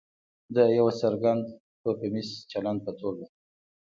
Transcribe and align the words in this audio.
د 0.55 0.57
یو 0.79 0.87
څرګند 1.01 1.43
توکمیز 1.83 2.29
چلند 2.51 2.79
په 2.85 2.91
توګه. 2.99 3.25